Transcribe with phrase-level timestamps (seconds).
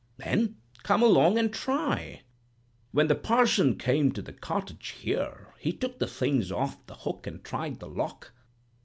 [0.17, 2.23] "'Then come along and try.'
[2.91, 7.27] When the parson came to the cottage here, he took the things off the hook
[7.27, 8.31] and tried the lock.